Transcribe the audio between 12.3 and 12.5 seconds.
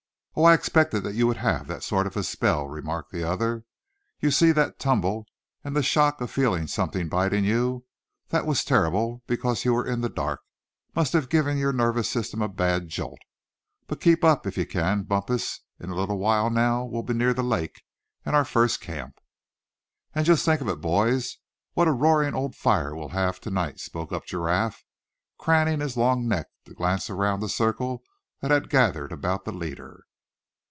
a